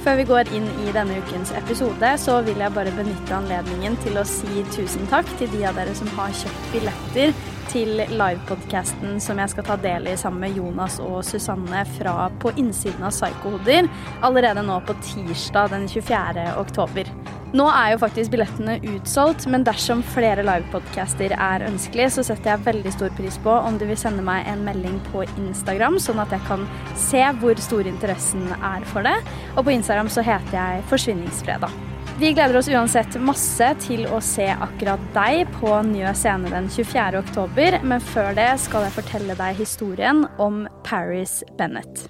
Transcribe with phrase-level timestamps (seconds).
[0.00, 4.16] Før vi går inn i denne ukens episode, så vil jeg bare benytte anledningen til
[4.16, 7.34] å si tusen takk til de av dere som har kjøpt billetter
[7.70, 12.52] til livepodkasten som jeg skal ta del i sammen med Jonas og Susanne fra På
[12.58, 13.88] innsiden av Psykohoder
[14.26, 16.48] allerede nå på tirsdag den 24.
[16.60, 17.10] oktober.
[17.50, 22.66] Nå er jo faktisk billettene utsolgt, men dersom flere livepodcaster er ønskelig, så setter jeg
[22.68, 26.34] veldig stor pris på om du vil sende meg en melding på Instagram, sånn at
[26.36, 29.18] jeg kan se hvor stor interessen er for det.
[29.56, 31.89] Og på Instagram så heter jeg Forsvinningsfredag.
[32.20, 37.22] Vi gleder oss uansett masse til å se akkurat deg på Njø scene den 24.
[37.22, 42.02] oktober, men før det skal jeg fortelle deg historien om Paris Bennett.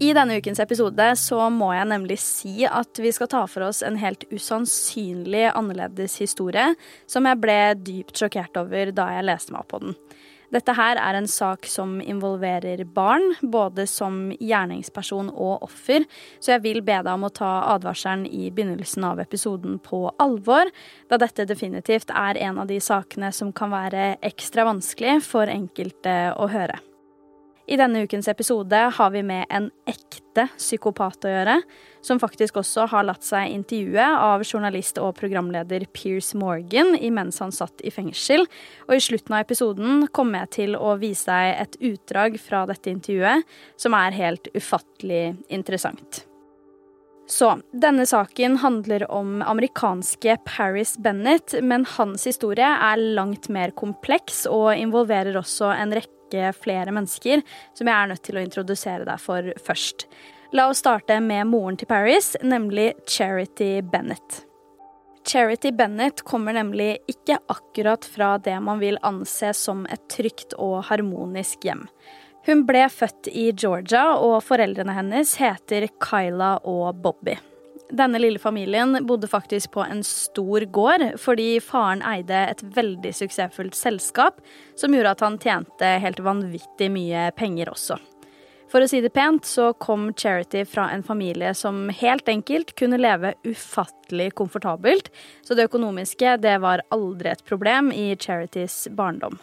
[0.00, 3.82] I denne ukens episode så må jeg nemlig si at vi skal ta for oss
[3.84, 6.70] en helt usannsynlig annerledes historie,
[7.04, 9.98] som jeg ble dypt sjokkert over da jeg leste meg opp på den.
[10.52, 16.04] Dette her er en sak som involverer barn, både som gjerningsperson og offer,
[16.44, 20.68] så jeg vil be deg om å ta advarselen i begynnelsen av episoden på alvor,
[21.08, 26.16] da dette definitivt er en av de sakene som kan være ekstra vanskelig for enkelte
[26.36, 26.82] å høre.
[27.70, 31.54] I denne ukens episode har vi med en ekte psykopat å gjøre,
[32.02, 37.54] som faktisk også har latt seg intervjue av journalist og programleder Pierce Morgan imens han
[37.54, 38.48] satt i fengsel.
[38.88, 42.90] Og i slutten av episoden kommer jeg til å vise deg et utdrag fra dette
[42.90, 43.46] intervjuet
[43.78, 46.24] som er helt ufattelig interessant.
[47.30, 54.42] Så denne saken handler om amerikanske Paris Bennett, men hans historie er langt mer kompleks
[54.50, 57.42] og involverer også en rekke rekke flere mennesker
[57.74, 60.06] som jeg er nødt til å introdusere deg for først.
[60.52, 64.44] La oss starte med moren til Paris, nemlig Charity Bennett.
[65.24, 70.82] Charity Bennett kommer nemlig ikke akkurat fra det man vil anse som et trygt og
[70.90, 71.86] harmonisk hjem.
[72.44, 77.38] Hun ble født i Georgia, og foreldrene hennes heter Kyla og Bobby.
[77.92, 83.76] Denne lille familien bodde faktisk på en stor gård, fordi faren eide et veldig suksessfullt
[83.76, 84.40] selskap
[84.80, 88.00] som gjorde at han tjente helt vanvittig mye penger også.
[88.72, 92.96] For å si det pent så kom Charity fra en familie som helt enkelt kunne
[92.96, 95.12] leve ufattelig komfortabelt,
[95.44, 99.36] så det økonomiske det var aldri et problem i Charities barndom.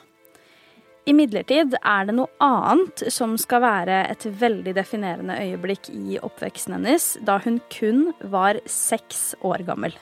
[1.08, 7.14] Imidlertid er det noe annet som skal være et veldig definerende øyeblikk i oppveksten hennes,
[7.26, 9.96] da hun kun var seks år gammel.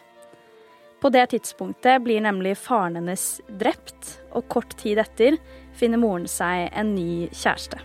[0.98, 5.38] På det tidspunktet blir nemlig faren hennes drept, og kort tid etter
[5.78, 7.78] finner moren seg en ny kjæreste.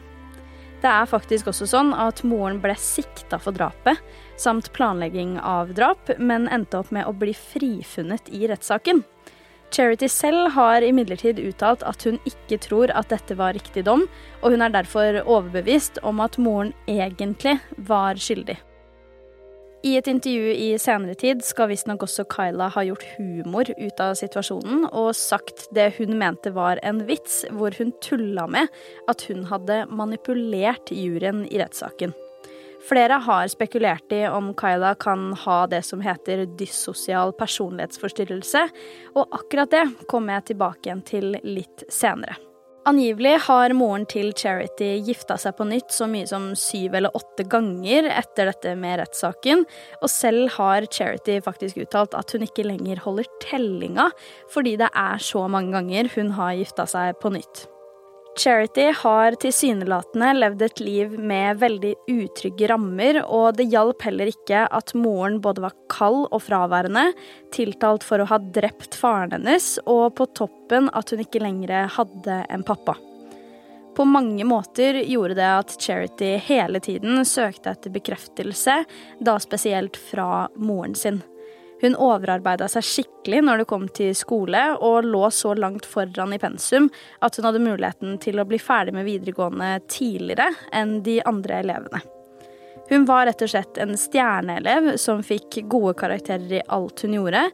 [0.83, 4.01] Det er faktisk også sånn at moren ble sikta for drapet,
[4.41, 9.05] samt planlegging av drap, men endte opp med å bli frifunnet i rettssaken.
[9.73, 14.05] Charity selv har imidlertid uttalt at hun ikke tror at dette var riktig dom,
[14.43, 17.57] og hun er derfor overbevist om at moren egentlig
[17.89, 18.59] var skyldig.
[19.83, 24.13] I et intervju i senere tid skal visstnok også Kyla ha gjort humor ut av
[24.21, 28.71] situasjonen og sagt det hun mente var en vits, hvor hun tulla med
[29.11, 32.15] at hun hadde manipulert juryen i rettssaken.
[32.83, 38.65] Flere har spekulert i om Kyla kan ha det som heter dyssosial personlighetsforstyrrelse,
[39.15, 42.35] og akkurat det kommer jeg tilbake igjen til litt senere.
[42.83, 47.45] Angivelig har moren til Charity gifta seg på nytt så mye som syv eller åtte
[47.47, 49.63] ganger etter dette med rettssaken,
[50.03, 54.09] og selv har Charity faktisk uttalt at hun ikke lenger holder tellinga
[54.51, 57.69] fordi det er så mange ganger hun har gifta seg på nytt.
[58.39, 64.65] Charity har tilsynelatende levd et liv med veldig utrygge rammer, og det hjalp heller ikke
[64.73, 67.11] at moren både var kald og fraværende,
[67.53, 72.39] tiltalt for å ha drept faren hennes, og på toppen at hun ikke lenger hadde
[72.49, 72.97] en pappa.
[73.93, 78.79] På mange måter gjorde det at Charity hele tiden søkte etter bekreftelse,
[79.21, 81.21] da spesielt fra moren sin.
[81.83, 86.41] Hun overarbeida seg skikkelig når det kom til skole, og lå så langt foran i
[86.43, 86.89] pensum
[87.21, 92.03] at hun hadde muligheten til å bli ferdig med videregående tidligere enn de andre elevene.
[92.91, 97.47] Hun var rett og slett en stjerneelev som fikk gode karakterer i alt hun gjorde,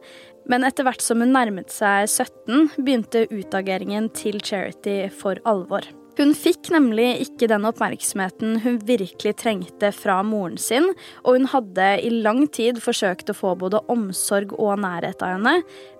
[0.49, 5.85] men etter hvert som hun nærmet seg 17, begynte utageringen til Charity for alvor.
[6.19, 10.89] Hun fikk nemlig ikke den oppmerksomheten hun virkelig trengte fra moren sin,
[11.23, 15.53] og hun hadde i lang tid forsøkt å få både omsorg og nærhet av henne,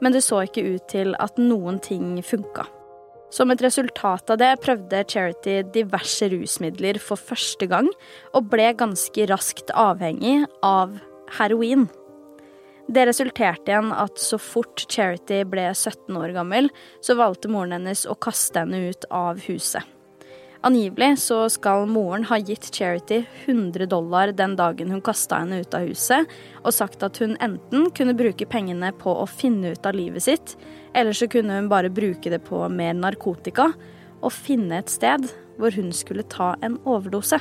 [0.03, 2.65] men det så ikke ut til at noen ting funka.
[3.31, 7.87] Som et resultat av det prøvde Charity diverse rusmidler for første gang,
[8.35, 10.97] og ble ganske raskt avhengig av
[11.37, 11.85] heroin.
[12.89, 16.67] Det resulterte igjen at så fort Charity ble 17 år gammel,
[17.05, 19.85] så valgte moren hennes å kaste henne ut av huset.
[20.59, 25.75] Angivelig så skal moren ha gitt Charity 100 dollar den dagen hun kasta henne ut
[25.77, 26.27] av huset,
[26.65, 30.57] og sagt at hun enten kunne bruke pengene på å finne ut av livet sitt,
[30.91, 33.69] eller så kunne hun bare bruke det på mer narkotika
[34.19, 37.39] og finne et sted hvor hun skulle ta en overdose.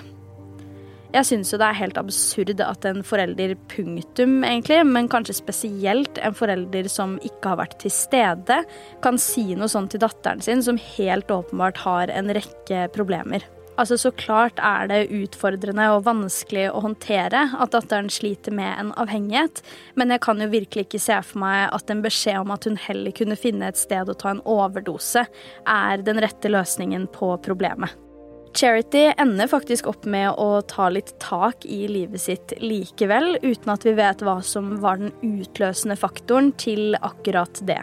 [1.09, 6.19] Jeg syns jo det er helt absurd at en forelder punktum, egentlig, men kanskje spesielt
[6.21, 8.59] en forelder som ikke har vært til stede,
[9.01, 13.47] kan si noe sånt til datteren sin som helt åpenbart har en rekke problemer.
[13.79, 18.91] Altså Så klart er det utfordrende og vanskelig å håndtere at datteren sliter med en
[19.01, 19.63] avhengighet,
[19.97, 22.77] men jeg kan jo virkelig ikke se for meg at en beskjed om at hun
[22.89, 25.25] heller kunne finne et sted å ta en overdose,
[25.65, 27.97] er den rette løsningen på problemet.
[28.55, 33.87] Charity ender faktisk opp med å ta litt tak i livet sitt likevel, uten at
[33.87, 37.81] vi vet hva som var den utløsende faktoren til akkurat det.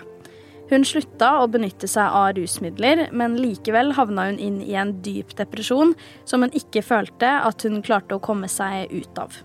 [0.70, 5.36] Hun slutta å benytte seg av rusmidler, men likevel havna hun inn i en dyp
[5.38, 5.94] depresjon
[6.26, 9.36] som hun ikke følte at hun klarte å komme seg ut av.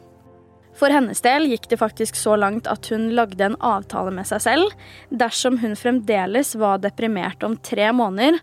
[0.80, 4.40] For hennes del gikk det faktisk så langt at hun lagde en avtale med seg
[4.46, 4.72] selv.
[5.12, 8.40] Dersom hun fremdeles var deprimert om tre måneder,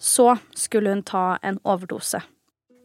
[0.00, 2.22] så skulle hun ta en overdose.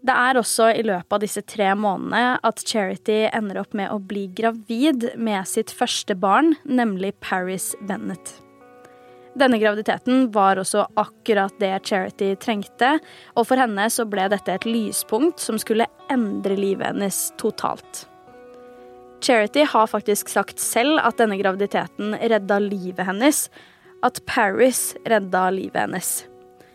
[0.06, 3.98] Det er også i løpet av disse tre månedene at Charity ender opp med å
[3.98, 8.36] bli gravid med sitt første barn, nemlig Paris Bennett.
[9.36, 13.00] Denne graviditeten var også akkurat det Charity trengte,
[13.36, 18.06] og for henne så ble dette et lyspunkt som skulle endre livet hennes totalt.
[19.26, 23.48] Charity har faktisk sagt selv at denne graviditeten redda livet hennes,
[24.06, 26.14] at Paris redda livet hennes.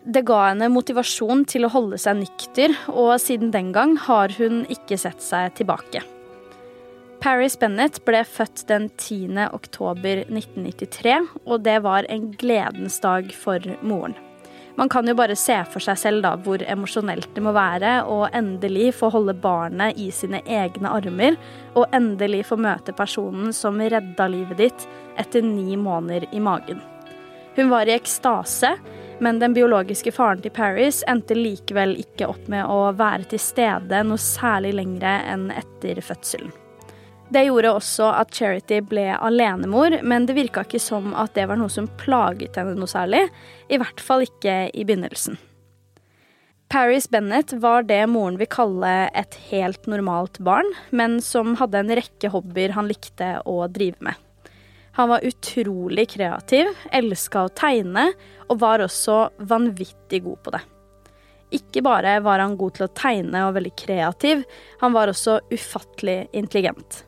[0.05, 4.63] Det ga henne motivasjon til å holde seg nykter, og siden den gang har hun
[4.73, 6.01] ikke sett seg tilbake.
[7.21, 9.37] Paris Bennett ble født den 10.
[9.53, 14.17] oktober 1993, og det var en gledens dag for moren.
[14.81, 18.23] Man kan jo bare se for seg selv da hvor emosjonelt det må være å
[18.33, 21.37] endelig få holde barnet i sine egne armer,
[21.75, 24.89] og endelig få møte personen som redda livet ditt
[25.21, 26.81] etter ni måneder i magen.
[27.59, 28.73] Hun var i ekstase,
[29.21, 34.03] men den biologiske faren til Paris endte likevel ikke opp med å være til stede
[34.07, 36.53] noe særlig lengre enn etter fødselen.
[37.31, 41.61] Det gjorde også at Charity ble alenemor, men det virka ikke som at det var
[41.61, 43.23] noe som plaget henne noe særlig.
[43.71, 45.39] I hvert fall ikke i begynnelsen.
[46.71, 51.95] Paris Bennett var det moren vil kalle et helt normalt barn, men som hadde en
[51.99, 54.19] rekke hobbyer han likte å drive med.
[55.01, 58.11] Han var utrolig kreativ, elska å tegne,
[58.53, 60.61] og var også vanvittig god på det.
[61.57, 64.45] Ikke bare var han god til å tegne og veldig kreativ,
[64.83, 67.07] han var også ufattelig intelligent.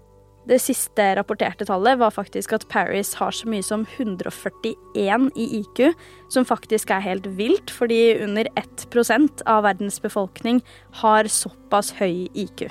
[0.49, 5.85] Det siste rapporterte tallet var faktisk at Paris har så mye som 141 i IQ,
[6.33, 10.65] som faktisk er helt vilt, fordi under 1 av verdens befolkning
[11.05, 12.71] har såpass høy IQ.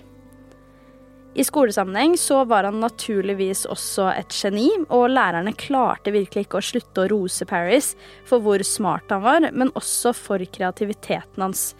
[1.33, 6.65] I skolesammenheng så var han naturligvis også et geni, og lærerne klarte virkelig ikke å
[6.71, 7.93] slutte å rose Paris
[8.27, 11.71] for hvor smart han var, men også for kreativiteten hans.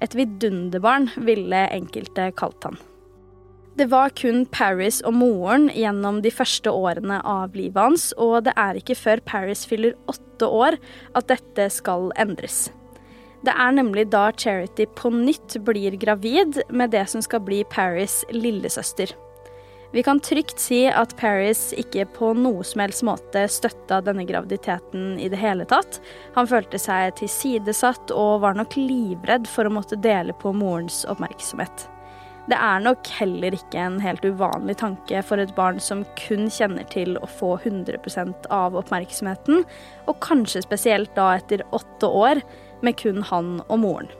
[0.00, 2.78] Et vidunderbarn ville enkelte kalt han.
[3.74, 8.54] Det var kun Paris og moren gjennom de første årene av livet hans, og det
[8.58, 10.78] er ikke før Paris fyller åtte år
[11.18, 12.68] at dette skal endres.
[13.40, 18.22] Det er nemlig da Charity på nytt blir gravid med det som skal bli Paris'
[18.34, 19.14] lillesøster.
[19.92, 25.16] Vi kan trygt si at Paris ikke på noe som helst måte støtta denne graviditeten
[25.18, 25.98] i det hele tatt.
[26.36, 31.88] Han følte seg tilsidesatt og var nok livredd for å måtte dele på morens oppmerksomhet.
[32.50, 36.86] Det er nok heller ikke en helt uvanlig tanke for et barn som kun kjenner
[36.90, 39.64] til å få 100% av oppmerksomheten,
[40.06, 42.42] og kanskje spesielt da etter åtte år
[42.86, 44.10] med kun han og moren.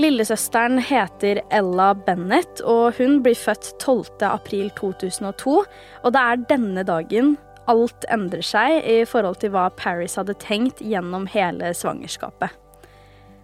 [0.00, 5.56] Lillesøsteren heter Ella Bennett, og hun blir født 12.4.2002.
[6.02, 7.34] Og det er denne dagen
[7.70, 12.50] alt endrer seg i forhold til hva Paris hadde tenkt gjennom hele svangerskapet.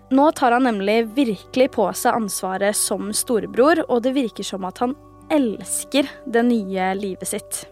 [0.09, 4.81] Nå tar han nemlig virkelig på seg ansvaret som storebror, og det virker som at
[4.81, 4.97] han
[5.29, 7.67] elsker det nye livet sitt.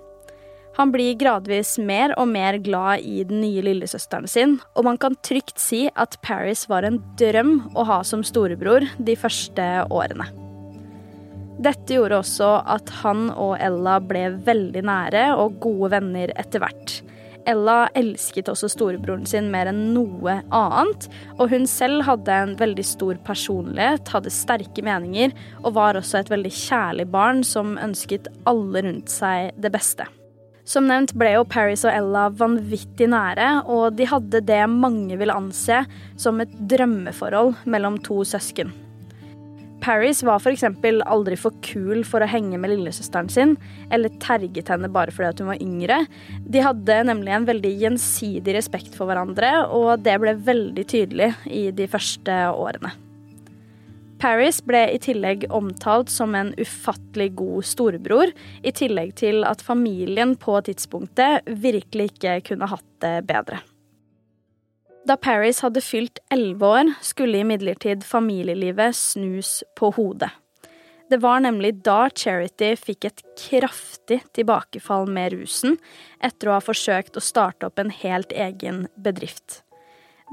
[0.76, 5.16] Han blir gradvis mer og mer glad i den nye lillesøsteren sin, og man kan
[5.24, 10.28] trygt si at Paris var en drøm å ha som storebror de første årene.
[11.64, 16.98] Dette gjorde også at han og Ella ble veldig nære og gode venner etter hvert.
[17.48, 21.06] Ella elsket også storebroren sin mer enn noe annet,
[21.38, 26.34] og hun selv hadde en veldig stor personlighet, hadde sterke meninger og var også et
[26.34, 30.10] veldig kjærlig barn som ønsket alle rundt seg det beste.
[30.66, 35.30] Som nevnt ble jo Paris og Ella vanvittig nære, og de hadde det mange vil
[35.30, 35.84] anse
[36.18, 38.74] som et drømmeforhold mellom to søsken.
[39.86, 40.64] Paris var f.eks.
[41.06, 43.54] aldri for kul for å henge med lillesøsteren sin,
[43.94, 46.02] eller terget henne bare fordi hun var yngre.
[46.42, 51.68] De hadde nemlig en veldig gjensidig respekt for hverandre, og det ble veldig tydelig i
[51.70, 52.96] de første årene.
[54.18, 58.32] Paris ble i tillegg omtalt som en ufattelig god storebror,
[58.64, 63.60] i tillegg til at familien på tidspunktet virkelig ikke kunne hatt det bedre.
[65.06, 70.32] Da Paris hadde fylt elleve år, skulle imidlertid familielivet snus på hodet.
[71.06, 75.76] Det var nemlig da Charity fikk et kraftig tilbakefall med rusen,
[76.18, 79.60] etter å ha forsøkt å starte opp en helt egen bedrift.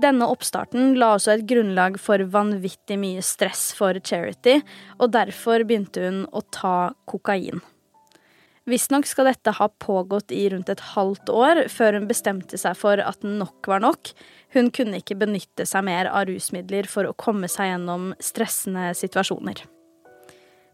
[0.01, 4.57] Denne oppstarten la også et grunnlag for vanvittig mye stress for Charity,
[4.97, 7.61] og derfor begynte hun å ta kokain.
[8.65, 13.01] Visstnok skal dette ha pågått i rundt et halvt år før hun bestemte seg for
[13.03, 14.13] at nok var nok.
[14.55, 19.65] Hun kunne ikke benytte seg mer av rusmidler for å komme seg gjennom stressende situasjoner.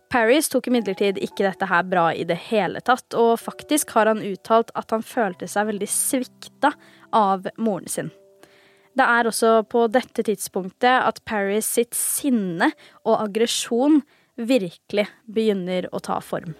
[0.09, 4.23] Paris tok imidlertid ikke dette her bra i det hele tatt, og faktisk har han
[4.25, 6.73] uttalt at han følte seg veldig svikta
[7.13, 8.13] av moren sin.
[8.99, 12.67] Det er også på dette tidspunktet at Paris sitt sinne
[13.05, 14.01] og aggresjon
[14.35, 16.57] virkelig begynner å ta form.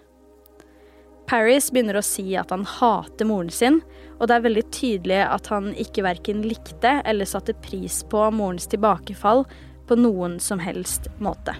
[1.28, 3.82] Paris begynner å si at han hater moren sin,
[4.18, 8.72] og det er veldig tydelig at han ikke verken likte eller satte pris på morens
[8.72, 9.44] tilbakefall
[9.90, 11.58] på noen som helst måte.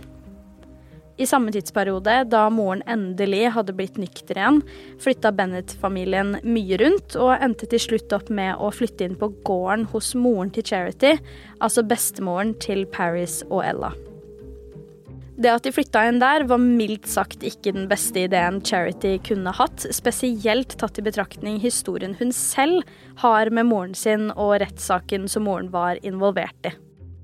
[1.20, 4.62] I samme tidsperiode, da moren endelig hadde blitt nykter igjen,
[5.04, 9.90] flytta Bennett-familien mye rundt, og endte til slutt opp med å flytte inn på gården
[9.92, 11.18] hos moren til Charity,
[11.60, 13.92] altså bestemoren til Paris og Ella.
[15.40, 19.52] Det at de flytta inn der, var mildt sagt ikke den beste ideen Charity kunne
[19.56, 22.88] hatt, spesielt tatt i betraktning historien hun selv
[23.24, 26.76] har med moren sin og rettssaken som moren var involvert i.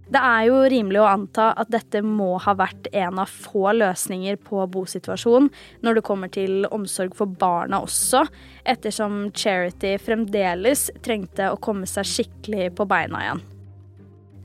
[0.06, 4.38] Det er jo rimelig å anta at dette må ha vært en av få løsninger
[4.46, 5.50] på bosituasjonen
[5.82, 8.22] når det kommer til omsorg for barna også,
[8.70, 13.44] ettersom Charity fremdeles trengte å komme seg skikkelig på beina igjen.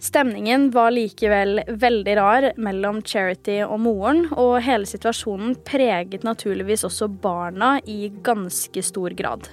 [0.00, 7.10] Stemningen var likevel veldig rar mellom Charity og moren, og hele situasjonen preget naturligvis også
[7.20, 9.50] barna i ganske stor grad.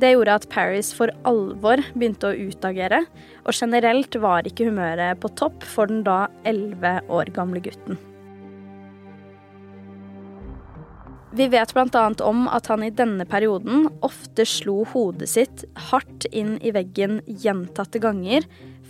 [0.00, 3.02] Det gjorde at Paris for alvor begynte å utagere,
[3.48, 7.96] og generelt var ikke humøret på topp for den da elleve år gamle gutten.
[11.38, 12.04] Vi vet bl.a.
[12.24, 18.00] om at han i denne perioden ofte slo hodet sitt hardt inn i veggen gjentatte
[18.02, 18.46] ganger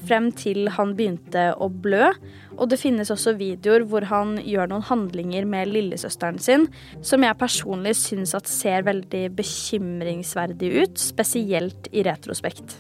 [0.07, 2.13] frem til han begynte å blø.
[2.57, 6.69] Og det finnes også videoer hvor han gjør noen handlinger med lillesøsteren sin
[7.03, 12.79] som jeg personlig syns at ser veldig bekymringsverdig ut, spesielt i retrospekt.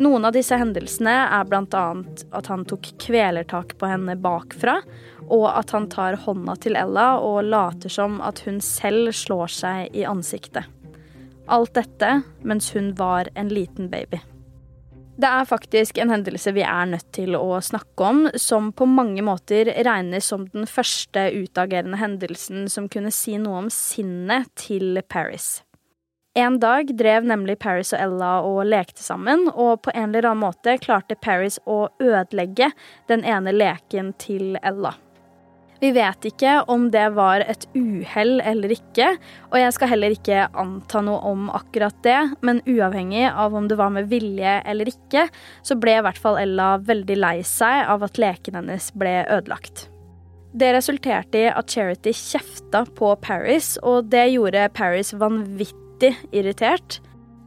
[0.00, 1.84] Noen av disse hendelsene er bl.a.
[2.32, 4.78] at han tok kvelertak på henne bakfra,
[5.28, 9.92] og at han tar hånda til Ella og later som at hun selv slår seg
[9.92, 10.64] i ansiktet.
[11.52, 14.22] Alt dette mens hun var en liten baby.
[15.20, 19.20] Det er faktisk en hendelse vi er nødt til å snakke om, som på mange
[19.26, 25.58] måter regnes som den første utagerende hendelsen som kunne si noe om sinnet til Paris.
[26.34, 30.44] En dag drev nemlig Paris og Ella og lekte sammen, og på en eller annen
[30.44, 32.68] måte klarte Paris å ødelegge
[33.10, 34.94] den ene leken til Ella.
[35.80, 39.08] Vi vet ikke om det var et uhell eller ikke,
[39.48, 43.80] og jeg skal heller ikke anta noe om akkurat det, men uavhengig av om det
[43.80, 45.26] var med vilje eller ikke,
[45.66, 49.88] så ble i hvert fall Ella veldig lei seg av at leken hennes ble ødelagt.
[50.54, 55.89] Det resulterte i at Charity kjefta på Paris, og det gjorde Paris vanvittig
[56.32, 57.00] irritert,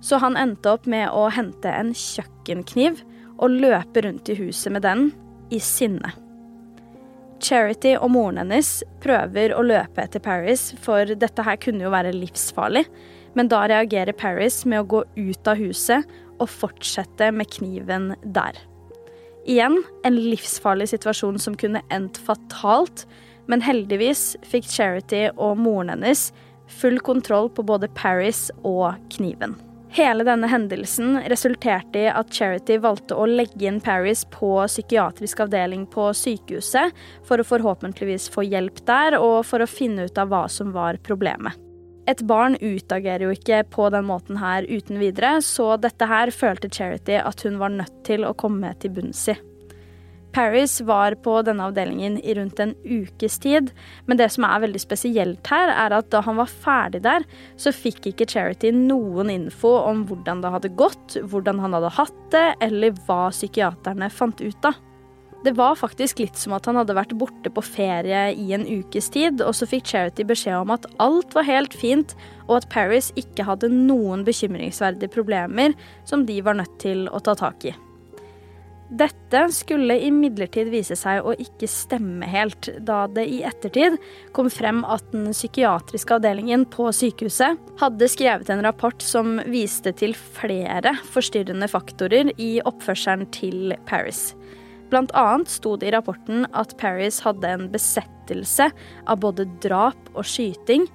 [0.04, 3.02] så han endte opp med å hente en kjøkkenkniv
[3.40, 5.10] og løpe rundt i huset med den,
[5.54, 6.14] i sinne.
[7.44, 8.70] Charity og moren hennes
[9.04, 12.86] prøver å løpe etter Paris, for dette her kunne jo være livsfarlig.
[13.34, 16.08] Men da reagerer Paris med å gå ut av huset
[16.40, 18.56] og fortsette med kniven der.
[19.50, 23.04] Igjen en livsfarlig situasjon som kunne endt fatalt,
[23.52, 26.30] men heldigvis fikk Charity og moren hennes
[26.82, 29.56] full kontroll på både Paris og kniven.
[29.94, 35.84] Hele denne hendelsen resulterte i at Charity valgte å legge inn Paris på psykiatrisk avdeling
[35.86, 36.96] på sykehuset,
[37.28, 40.98] for å forhåpentligvis få hjelp der, og for å finne ut av hva som var
[41.06, 41.54] problemet.
[42.10, 46.74] Et barn utagerer jo ikke på den måten her uten videre, så dette her følte
[46.74, 49.38] Charity at hun var nødt til å komme til bunns i.
[50.34, 53.70] Paris var på denne avdelingen i rundt en ukes tid,
[54.10, 57.74] men det som er veldig spesielt her, er at da han var ferdig der, så
[57.76, 62.48] fikk ikke Charity noen info om hvordan det hadde gått, hvordan han hadde hatt det,
[62.66, 64.82] eller hva psykiaterne fant ut av.
[65.44, 69.12] Det var faktisk litt som at han hadde vært borte på ferie i en ukes
[69.14, 73.12] tid, og så fikk Charity beskjed om at alt var helt fint, og at Paris
[73.20, 75.76] ikke hadde noen bekymringsverdige problemer
[76.10, 77.76] som de var nødt til å ta tak i.
[78.92, 83.96] Dette skulle imidlertid vise seg å ikke stemme helt, da det i ettertid
[84.36, 90.14] kom frem at den psykiatriske avdelingen på sykehuset hadde skrevet en rapport som viste til
[90.14, 94.34] flere forstyrrende faktorer i oppførselen til Paris.
[94.92, 98.68] Blant annet sto det i rapporten at Paris hadde en besettelse
[99.10, 100.86] av både drap og skyting,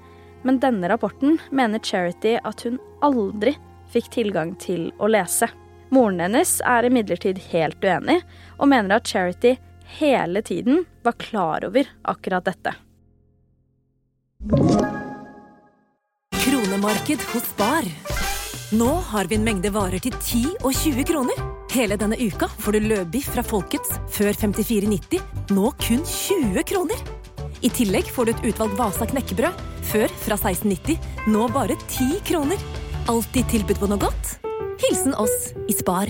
[0.47, 3.57] men denne rapporten mener Charity at hun aldri
[3.91, 5.49] fikk tilgang til å lese.
[5.95, 8.21] Moren hennes er imidlertid helt uenig,
[8.59, 9.57] og mener at Charity
[9.99, 12.75] hele tiden var klar over akkurat dette.
[16.39, 17.89] Kronemarked hos Bar.
[18.73, 21.39] Nå har vi en mengde varer til 10 og 20 kroner.
[21.73, 25.23] Hele denne uka får du løbiff fra Folkets før 54,90,
[25.57, 27.01] nå kun 20 kroner.
[27.65, 31.01] I tillegg får du et utvalgt Vasa knekkebrød, før fra 16,90,
[31.33, 32.61] nå bare 10 kroner.
[33.09, 34.37] Alltid tilbud på noe godt.
[34.79, 36.07] Hilsen oss i Spar.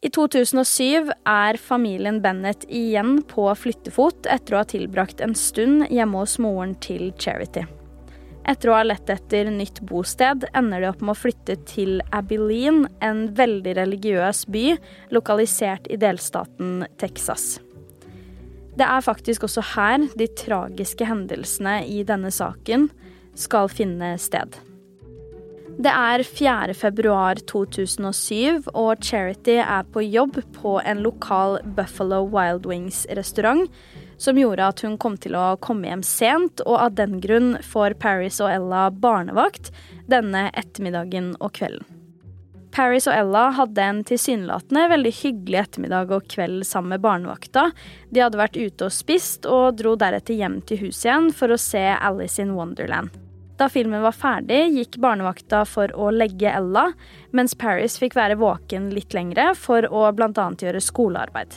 [0.00, 6.20] I 2007 er familien Bennett igjen på flyttefot etter å ha tilbrakt en stund hjemme
[6.22, 7.64] hos moren til Charity.
[8.46, 12.86] Etter å ha lett etter nytt bosted ender de opp med å flytte til Abilene,
[13.02, 14.78] en veldig religiøs by
[15.10, 17.58] lokalisert i delstaten Texas.
[18.78, 22.86] Det er faktisk også her de tragiske hendelsene i denne saken
[23.34, 24.54] skal finne sted.
[25.78, 26.74] Det er 4.
[26.74, 33.68] februar 2007, og Charity er på jobb på en lokal Buffalo Wild Wings-restaurant,
[34.18, 37.94] som gjorde at hun kom til å komme hjem sent, og av den grunn får
[38.02, 39.70] Paris og Ella barnevakt
[40.10, 41.86] denne ettermiddagen og kvelden.
[42.74, 47.68] Paris og Ella hadde en tilsynelatende veldig hyggelig ettermiddag og kveld sammen med barnevakta.
[48.10, 51.62] De hadde vært ute og spist, og dro deretter hjem til huset igjen for å
[51.68, 53.14] se Alice in Wonderland.
[53.58, 56.92] Da filmen var ferdig, gikk barnevakta for å legge Ella,
[57.34, 60.30] mens Paris fikk være våken litt lengre for å bl.a.
[60.62, 61.56] gjøre skolearbeid.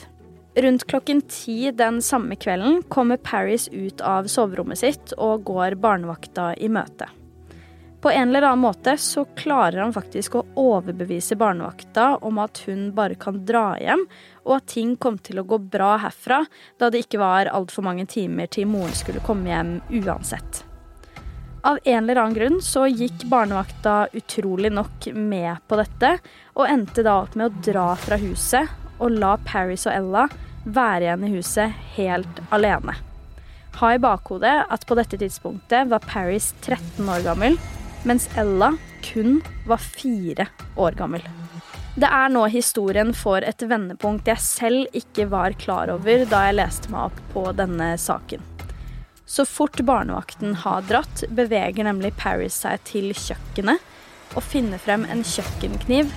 [0.58, 6.52] Rundt klokken ti den samme kvelden kommer Paris ut av soverommet sitt og går barnevakta
[6.58, 7.06] i møte.
[8.02, 12.88] På en eller annen måte så klarer han faktisk å overbevise barnevakta om at hun
[12.96, 14.02] bare kan dra hjem,
[14.42, 16.42] og at ting kom til å gå bra herfra,
[16.82, 20.64] da det ikke var altfor mange timer til moren skulle komme hjem uansett.
[21.64, 26.16] Av en eller annen grunn så gikk barnevakta utrolig nok med på dette,
[26.58, 30.24] og endte da opp med å dra fra huset og la Paris og Ella
[30.64, 32.96] være igjen i huset helt alene.
[33.78, 37.58] Ha i bakhodet at på dette tidspunktet var Paris 13 år gammel,
[38.02, 38.74] mens Ella
[39.06, 41.22] kun var fire år gammel.
[41.94, 46.58] Det er nå historien får et vendepunkt jeg selv ikke var klar over da jeg
[46.58, 48.51] leste meg opp på denne saken.
[49.26, 53.80] Så fort barnevakten har dratt, beveger nemlig Paris seg til kjøkkenet
[54.36, 56.10] og finner frem en kjøkkenkniv,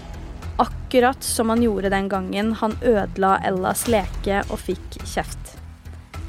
[0.62, 5.56] akkurat som han gjorde den gangen han ødela Ellas leke og fikk kjeft.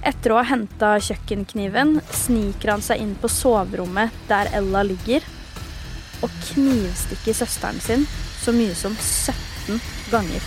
[0.07, 5.25] Etter å ha henta kjøkkenkniven sniker han seg inn på soverommet der Ella ligger,
[6.25, 8.07] og knivstikker søsteren sin
[8.41, 9.81] så mye som 17
[10.13, 10.45] ganger.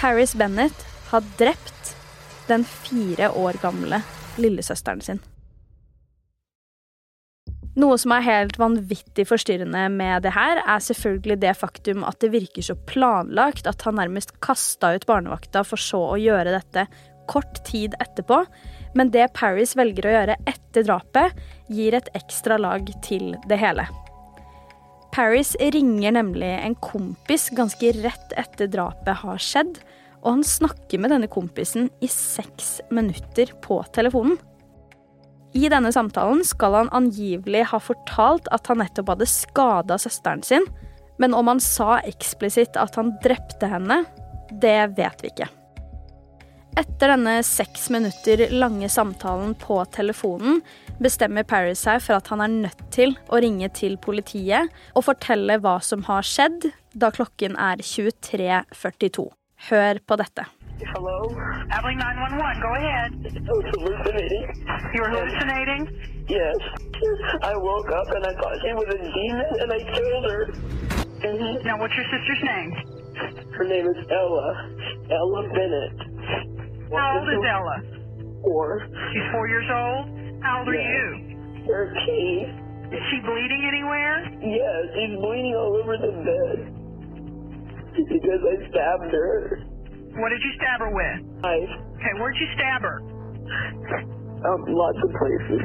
[0.00, 1.94] Paris Bennett har drept
[2.48, 4.02] den fire år gamle
[4.36, 5.22] lillesøsteren sin.
[7.74, 12.30] Noe som er helt vanvittig forstyrrende med det her, er selvfølgelig det faktum at det
[12.30, 16.86] virker så planlagt at han nærmest kasta ut barnevakta for så å gjøre dette
[17.30, 18.44] kort tid etterpå.
[18.94, 21.34] Men det Paris velger å gjøre etter drapet,
[21.66, 23.88] gir et ekstra lag til det hele.
[25.14, 29.78] Paris ringer nemlig en kompis ganske rett etter drapet har skjedd,
[30.22, 34.38] og han snakker med denne kompisen i seks minutter på telefonen.
[35.54, 40.66] I denne samtalen skal han angivelig ha fortalt at han nettopp hadde skada søsteren sin,
[41.22, 44.02] men om han sa eksplisitt at han drepte henne,
[44.50, 45.46] det vet vi ikke.
[46.74, 50.58] Etter denne seks minutter lange samtalen på telefonen
[50.98, 55.60] bestemmer Paris seg for at han er nødt til å ringe til politiet og fortelle
[55.62, 56.66] hva som har skjedd,
[56.98, 59.30] da klokken er 23.42.
[59.70, 60.50] Hør på dette.
[60.92, 61.32] Hello?
[61.70, 63.08] Abilene 911, go ahead.
[63.24, 64.44] I was hallucinating.
[64.94, 65.82] You were hallucinating?
[66.28, 66.58] Yes.
[67.42, 70.40] I woke up and I thought she was a demon and I killed her.
[71.24, 71.64] Mhm.
[71.64, 72.70] Now, what's your sister's name?
[73.56, 74.48] Her name is Ella.
[75.10, 75.96] Ella Bennett.
[76.92, 77.76] How old is Ella?
[78.42, 78.86] Four.
[79.12, 80.42] She's four years old.
[80.42, 80.88] How old are Yeah.
[80.90, 81.64] you?
[81.66, 82.60] Thirteen.
[82.92, 84.28] Is she bleeding anywhere?
[84.40, 86.72] Yes, she's bleeding all over the bed.
[88.08, 89.58] Because I stabbed her.
[90.16, 91.42] What did you stab her with?
[91.42, 91.70] Knife.
[91.98, 93.02] Okay, where'd you stab her?
[94.46, 95.62] Um, lots of places.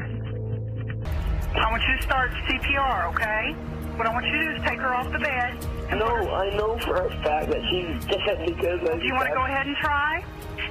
[1.54, 3.54] I want you to start CPR, okay?
[3.98, 5.60] What I want you to do is take her off the bed.
[5.98, 9.36] No, I know for a fact that she's dead because I Do you want to
[9.36, 10.24] go ahead and try?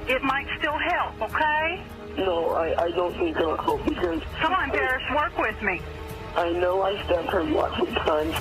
[0.07, 1.83] It might still help, okay?
[2.17, 5.79] No, I, I don't think it'll help because Come on, Paris, work with me.
[6.35, 8.35] I know I stabbed her lots of times.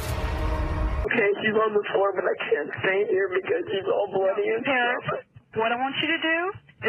[1.07, 4.64] Okay, she's on the floor, but I can't stay here because she's all bloody and
[4.64, 5.20] Paris, stuff.
[5.56, 6.38] What I want you to do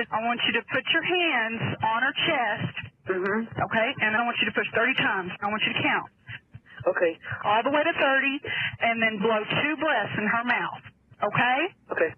[0.01, 2.75] is I want you to put your hands on her chest,
[3.09, 3.47] Mm-hmm.
[3.63, 3.89] okay?
[4.03, 5.31] And I want you to push 30 times.
[5.41, 6.09] I want you to count.
[6.87, 8.01] Okay, all the way to 30
[8.81, 10.83] and then blow two breaths in her mouth.
[11.23, 11.59] Okay?
[11.91, 12.15] okay.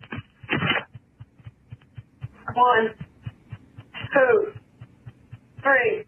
[2.55, 2.95] One,
[4.13, 4.53] two,
[5.63, 6.05] three,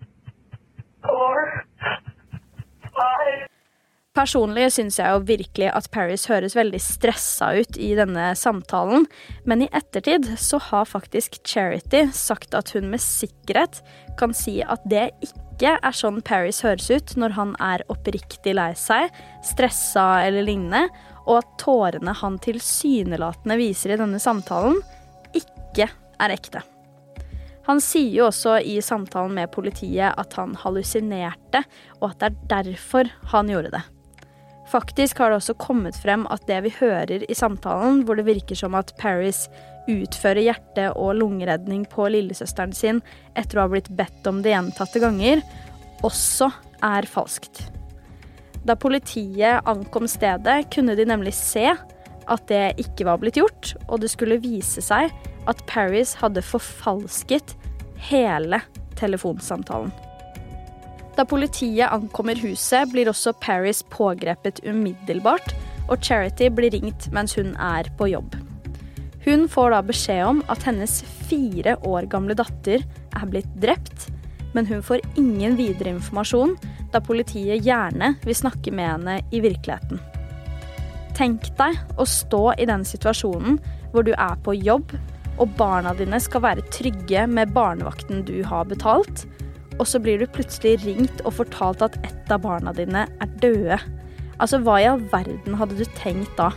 [1.04, 1.66] four,
[2.84, 3.50] five.
[4.14, 9.08] Personlig syns jeg jo virkelig at Paris høres veldig stressa ut i denne samtalen,
[9.50, 13.80] men i ettertid så har faktisk Charity sagt at hun med sikkerhet
[14.20, 18.70] kan si at det ikke er sånn Paris høres ut når han er oppriktig lei
[18.78, 19.10] seg,
[19.50, 20.84] stressa eller lignende,
[21.26, 24.78] og at tårene han tilsynelatende viser i denne samtalen,
[25.34, 26.62] ikke er ekte.
[27.66, 31.64] Han sier jo også i samtalen med politiet at han hallusinerte,
[32.04, 33.84] og at det er derfor han gjorde det.
[34.72, 38.58] Faktisk har det også kommet frem at det vi hører i samtalen, hvor det virker
[38.58, 39.46] som at Paris
[39.92, 43.02] utfører hjerte- og lungeredning på lillesøsteren sin
[43.36, 45.44] etter å ha blitt bedt om det gjentatte ganger,
[46.04, 46.50] også
[46.84, 47.66] er falskt.
[48.64, 54.00] Da politiet ankom stedet, kunne de nemlig se at det ikke var blitt gjort, og
[54.00, 55.12] det skulle vise seg
[55.52, 57.58] at Paris hadde forfalsket
[58.08, 58.62] hele
[59.00, 59.92] telefonsamtalen.
[61.14, 65.54] Da politiet ankommer huset, blir også Paris pågrepet umiddelbart,
[65.92, 68.34] og Charity blir ringt mens hun er på jobb.
[69.24, 70.98] Hun får da beskjed om at hennes
[71.30, 74.10] fire år gamle datter er blitt drept,
[74.54, 76.58] men hun får ingen videre informasjon,
[76.94, 80.02] da politiet gjerne vil snakke med henne i virkeligheten.
[81.18, 83.60] Tenk deg å stå i den situasjonen
[83.94, 84.96] hvor du er på jobb,
[85.42, 89.26] og barna dine skal være trygge med barnevakten du har betalt,
[89.80, 93.80] og så blir du plutselig ringt og fortalt at ett av barna dine er døde.
[94.42, 96.52] Altså, hva i all verden hadde du tenkt da?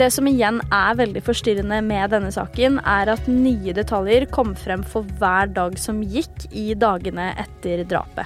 [0.00, 4.84] Det som igjen er veldig forstyrrende med denne saken, er at nye detaljer kom frem
[4.86, 8.24] for hver dag som gikk i dagene etter drapet.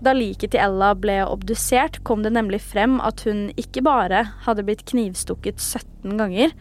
[0.00, 4.64] Da liket til Ella ble obdusert, kom det nemlig frem at hun ikke bare hadde
[4.64, 6.54] blitt knivstukket 17 ganger,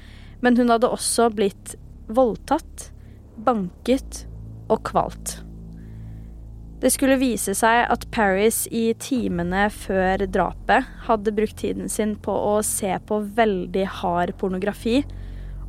[0.44, 1.78] men hun hadde også blitt
[2.12, 2.90] voldtatt,
[3.40, 4.26] banket
[4.68, 5.40] og kvalt.
[6.80, 12.32] Det skulle vise seg at Paris i timene før drapet hadde brukt tiden sin på
[12.32, 15.02] å se på veldig hard pornografi,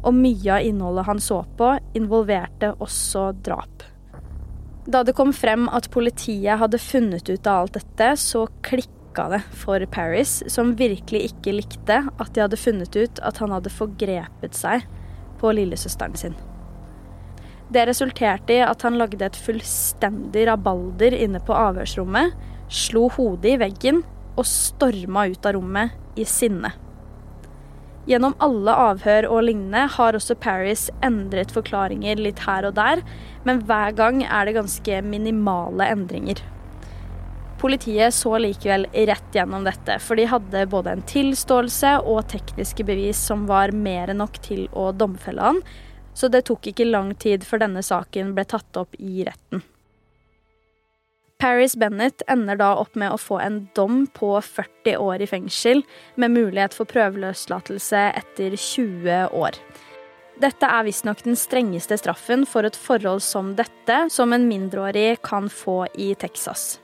[0.07, 3.83] og mye av innholdet han så på, involverte også drap.
[4.87, 9.42] Da det kom frem at politiet hadde funnet ut av alt dette, så klikka det
[9.64, 14.57] for Paris, som virkelig ikke likte at de hadde funnet ut at han hadde forgrepet
[14.57, 14.87] seg
[15.42, 16.38] på lillesøsteren sin.
[17.71, 22.35] Det resulterte i at han lagde et fullstendig rabalder inne på avhørsrommet,
[22.71, 24.03] slo hodet i veggen
[24.39, 26.73] og storma ut av rommet i sinne.
[28.11, 33.05] Gjennom alle avhør og lignende har også Paris endret forklaringer litt her og der,
[33.47, 36.41] men hver gang er det ganske minimale endringer.
[37.61, 43.21] Politiet så likevel rett gjennom dette, for de hadde både en tilståelse og tekniske bevis
[43.31, 45.63] som var mer enn nok til å domfelle han,
[46.14, 49.62] så det tok ikke lang tid før denne saken ble tatt opp i retten.
[51.40, 55.81] Paris Bennett ender da opp med å få en dom på 40 år i fengsel,
[56.20, 59.57] med mulighet for prøveløslatelse etter 20 år.
[60.40, 65.49] Dette er visstnok den strengeste straffen for et forhold som dette som en mindreårig kan
[65.53, 66.79] få i Texas.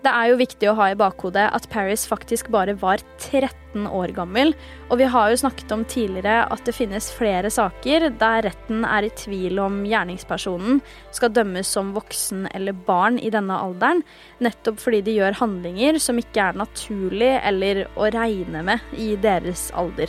[0.00, 4.14] Det er jo viktig å ha i bakhodet at Paris faktisk bare var 13 år
[4.16, 4.54] gammel,
[4.88, 9.04] og vi har jo snakket om tidligere at det finnes flere saker der retten er
[9.04, 10.80] i tvil om gjerningspersonen
[11.12, 14.00] skal dømmes som voksen eller barn i denne alderen,
[14.40, 19.68] nettopp fordi de gjør handlinger som ikke er naturlig eller å regne med i deres
[19.76, 20.08] alder.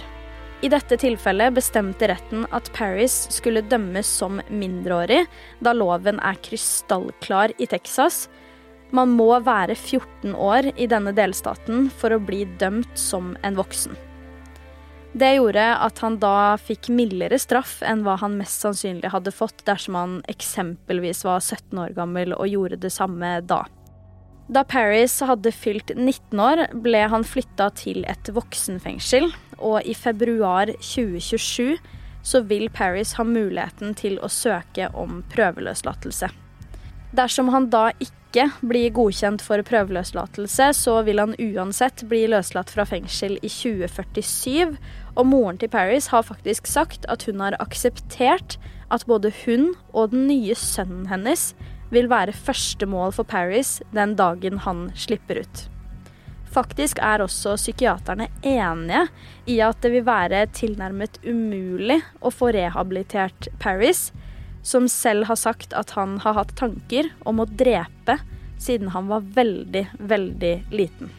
[0.63, 5.25] I dette tilfellet bestemte retten at Paris skulle dømmes som mindreårig,
[5.59, 8.29] da loven er krystallklar i Texas,
[8.95, 13.97] man må være 14 år i denne delstaten for å bli dømt som en voksen.
[15.11, 19.65] Det gjorde at han da fikk mildere straff enn hva han mest sannsynlig hadde fått
[19.67, 23.65] dersom han eksempelvis var 17 år gammel og gjorde det samme da.
[24.51, 30.71] Da Paris hadde fylt 19 år, ble han flytta til et voksenfengsel, og i februar
[30.79, 31.77] 2027
[32.23, 36.31] så vil Paris ha muligheten til å søke om prøveløslatelse.
[37.15, 38.20] Dersom han da ikke
[38.61, 44.77] blir godkjent for prøveløslatelse, så vil han uansett bli løslatt fra fengsel i 2047.
[45.15, 48.57] Og moren til Paris har faktisk sagt at hun har akseptert
[48.91, 51.51] at både hun og den nye sønnen hennes
[51.91, 55.67] vil være første mål for Paris den dagen han slipper ut.
[56.51, 59.05] Faktisk er også psykiaterne enige
[59.47, 64.09] i at det vil være tilnærmet umulig å få rehabilitert Paris
[64.63, 68.19] som selv har sagt at han har hatt tanker om å drepe
[68.61, 71.09] siden han var veldig, veldig liten.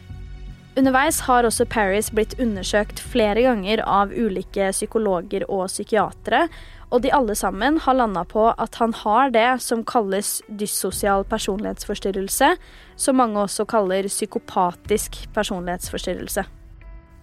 [0.73, 6.47] Underveis har også Paris blitt undersøkt flere ganger av ulike psykologer og psykiatere,
[6.93, 12.55] og de alle sammen har landa på at han har det som kalles dyssosial personlighetsforstyrrelse,
[12.95, 16.45] som mange også kaller psykopatisk personlighetsforstyrrelse.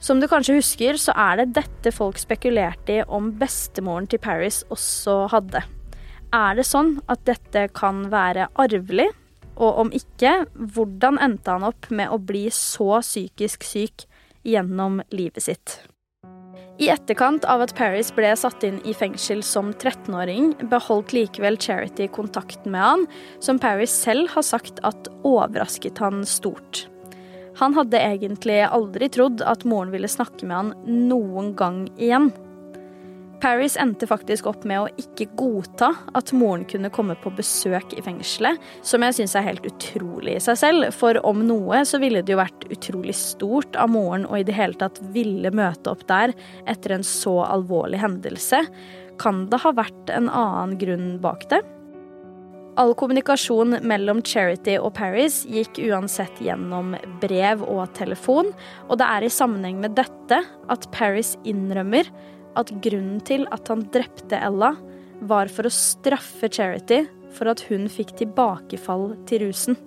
[0.01, 4.63] Som du kanskje husker, så er det dette folk spekulerte i om bestemoren til Paris
[4.71, 5.67] også hadde.
[6.31, 9.09] Er det sånn at dette kan være arvelig?
[9.61, 14.07] Og om ikke, hvordan endte han opp med å bli så psykisk syk
[14.47, 15.81] gjennom livet sitt?
[16.81, 22.07] I etterkant av at Paris ble satt inn i fengsel som 13-åring, beholdt likevel Charity
[22.09, 23.05] kontakten med han,
[23.43, 26.87] som Paris selv har sagt at overrasket han stort.
[27.61, 32.31] Han hadde egentlig aldri trodd at moren ville snakke med han noen gang igjen.
[33.41, 38.03] Paris endte faktisk opp med å ikke godta at moren kunne komme på besøk i
[38.05, 42.21] fengselet, som jeg syns er helt utrolig i seg selv, for om noe så ville
[42.21, 46.05] det jo vært utrolig stort av moren å i det hele tatt ville møte opp
[46.11, 46.35] der
[46.69, 48.61] etter en så alvorlig hendelse.
[49.21, 51.63] Kan det ha vært en annen grunn bak det?
[52.81, 58.53] All kommunikasjon mellom Charity og Paris gikk uansett gjennom brev og telefon,
[58.89, 62.09] og det er i sammenheng med dette at Paris innrømmer
[62.59, 64.75] at grunnen til at han drepte Ella,
[65.21, 67.05] var for å straffe Charity
[67.37, 69.79] for at hun fikk tilbakefall til rusen.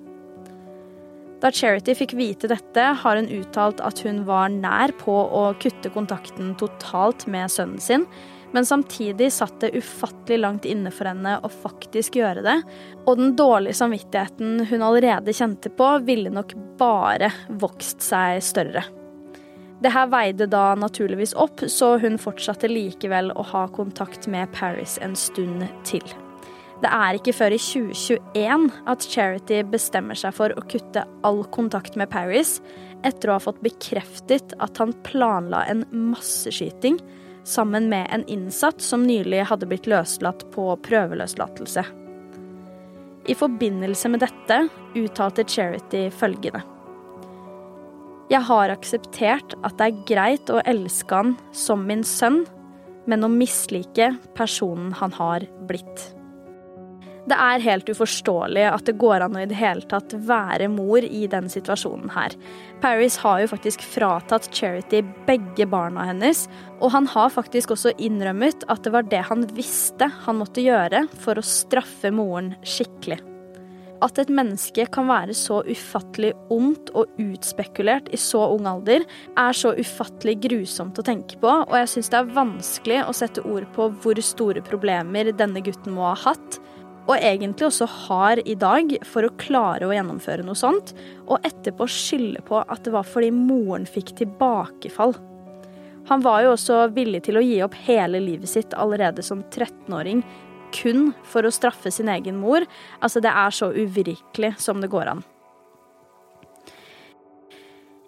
[1.43, 5.91] Da Charity fikk vite dette, har hun uttalt at hun var nær på å kutte
[5.91, 8.07] kontakten totalt med sønnen sin,
[8.53, 12.57] men samtidig satt det ufattelig langt inne for henne å faktisk gjøre det,
[13.03, 18.85] og den dårlige samvittigheten hun allerede kjente på, ville nok bare vokst seg større.
[19.83, 24.95] Det her veide da naturligvis opp, så hun fortsatte likevel å ha kontakt med Paris
[25.03, 26.05] en stund til.
[26.83, 31.97] Det er ikke før i 2021 at Charity bestemmer seg for å kutte all kontakt
[31.99, 32.57] med Paris,
[33.03, 36.99] etter å ha fått bekreftet at han planla en masseskyting
[37.47, 41.83] sammen med en innsatt som nylig hadde blitt løslatt på prøveløslatelse.
[43.27, 44.63] I forbindelse med dette
[44.99, 46.63] uttalte Charity følgende.
[48.31, 52.43] Jeg har akseptert at det er greit å elske han som min sønn,
[53.09, 56.13] men å mislike personen han har blitt.
[57.23, 61.03] Det er helt uforståelig at det går an å i det hele tatt være mor
[61.03, 62.35] i den situasjonen her.
[62.83, 66.45] Paris har jo faktisk fratatt Charity begge barna hennes,
[66.81, 71.05] og han har faktisk også innrømmet at det var det han visste han måtte gjøre
[71.23, 73.21] for å straffe moren skikkelig.
[74.03, 79.05] At et menneske kan være så ufattelig ondt og utspekulert i så ung alder,
[79.39, 83.45] er så ufattelig grusomt å tenke på, og jeg syns det er vanskelig å sette
[83.47, 86.59] ord på hvor store problemer denne gutten må ha hatt,
[87.03, 90.93] og egentlig også har i dag, for å klare å gjennomføre noe sånt,
[91.27, 95.15] og etterpå skylde på at det var fordi moren fikk tilbakefall.
[96.11, 100.23] Han var jo også villig til å gi opp hele livet sitt allerede som 13-åring
[100.73, 102.65] kun for å straffe sin egen mor.
[102.99, 105.23] Altså, det er så uvirkelig som det går an.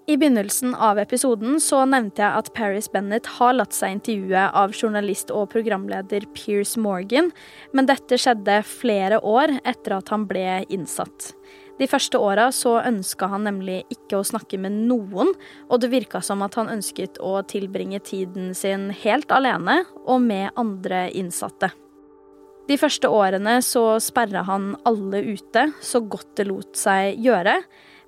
[0.08, 4.76] I begynnelsen av episoden så nevnte jeg at Paris Bennett har latt seg intervjue av
[4.78, 7.32] journalist og programleder Piers Morgan,
[7.74, 11.32] men dette skjedde flere år etter at han ble innsatt.
[11.82, 15.34] De første åra så ønska han nemlig ikke å snakke med noen,
[15.68, 20.54] og det virka som at han ønsket å tilbringe tiden sin helt alene og med
[20.54, 21.74] andre innsatte.
[22.66, 27.60] De første årene så sperra han alle ute så godt det lot seg gjøre.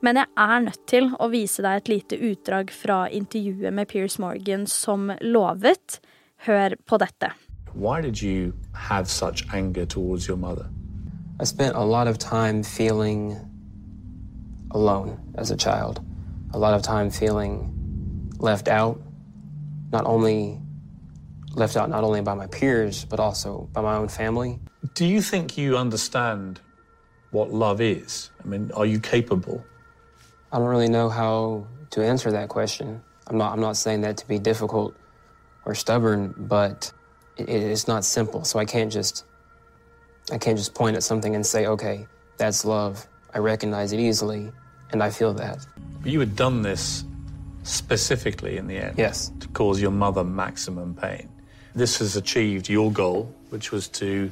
[0.02, 4.17] Men jeg er nødt til å vise deg et lite utdrag fra intervjuet med Piers
[4.22, 6.00] Morgan som lovet.
[6.46, 7.32] Hør på dette.
[7.74, 10.65] Why did you have such anger towards your mother?
[11.39, 13.38] I spent a lot of time feeling
[14.72, 16.02] alone as a child,
[16.54, 17.70] a lot of time feeling
[18.39, 19.00] left out,
[19.91, 20.60] not only
[21.54, 24.60] left out not only by my peers but also by my own family.
[24.94, 26.60] Do you think you understand
[27.32, 28.32] what love is?
[28.44, 29.64] I mean, are you capable?
[30.52, 33.02] I don't really know how to answer that question.
[33.28, 34.96] I'm not I'm not saying that to be difficult
[35.66, 36.92] or stubborn, but
[37.38, 38.44] it, it's not simple.
[38.44, 39.26] So I can't just
[40.32, 42.08] I can't just point at something and say, "Okay,
[42.38, 44.52] that's love." I recognize it easily
[44.92, 45.66] and I feel that.
[46.02, 47.04] But you had done this
[47.64, 48.98] specifically in the end.
[48.98, 49.32] Yes.
[49.42, 51.30] To cause your mother maximum pain.
[51.78, 54.32] This has achieved your goal, which was to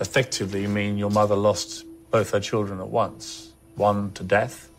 [0.00, 4.70] effectively mean your mother lost both her children at once one to death,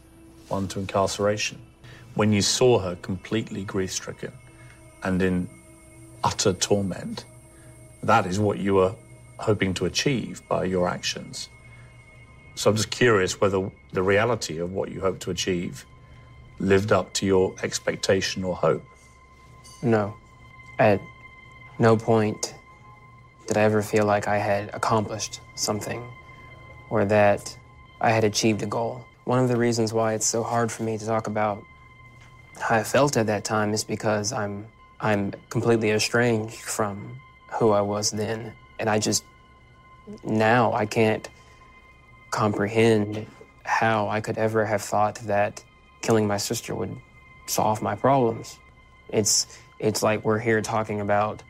[0.48, 1.62] one to incarceration.
[2.16, 4.32] When you saw her completely grief stricken
[5.04, 5.50] and in
[6.24, 7.26] utter torment,
[8.02, 8.96] that is what you were
[9.38, 11.50] hoping to achieve by your actions.
[12.56, 15.86] So I'm just curious whether the reality of what you hope to achieve
[16.60, 18.86] lived up to your expectation or hope.
[19.84, 20.16] No.
[20.80, 21.02] At
[21.80, 22.56] no point
[23.48, 26.04] did I ever feel like I had accomplished something
[26.90, 27.58] or that
[28.02, 29.06] I had achieved a goal.
[29.26, 31.64] One of the reasons why it's so hard for me to talk about
[32.60, 34.68] how I felt at that time is because I'm
[35.00, 37.20] I'm completely estranged from
[37.60, 39.24] who I was then and I just
[40.24, 41.28] now I can't
[42.32, 43.28] comprehend
[43.64, 45.64] how I could ever have thought that
[46.02, 46.96] killing my sister would
[47.46, 48.58] solve my problems.
[49.10, 51.44] It's it's like we're here talking about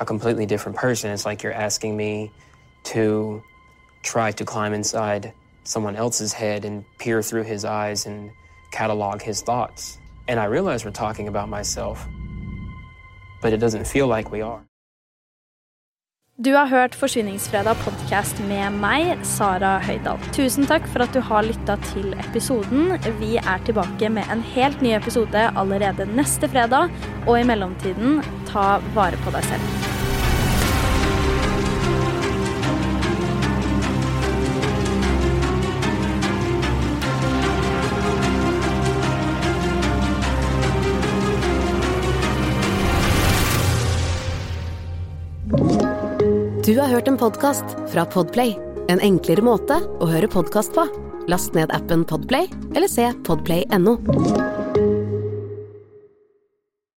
[0.00, 1.10] a completely different person.
[1.10, 2.30] It's like you're asking me
[2.84, 3.42] to
[4.02, 5.32] try to climb inside
[5.64, 8.30] someone else's head and peer through his eyes and
[8.70, 9.98] catalog his thoughts.
[10.28, 12.06] And I realize we're talking about myself,
[13.42, 14.62] but it doesn't feel like we are.
[16.44, 20.20] Du har hørt Forsvinningsfredag podkast med meg, Sara Høydahl.
[20.36, 22.92] Tusen takk for at du har lytta til episoden.
[23.18, 26.94] Vi er tilbake med en helt ny episode allerede neste fredag.
[27.26, 29.96] Og i mellomtiden, ta vare på deg selv.
[46.68, 48.58] Du har hørt en podkast fra Podplay.
[48.92, 50.84] En enklere måte å høre podkast på.
[51.28, 53.96] Last ned appen Podplay eller se podplay.no.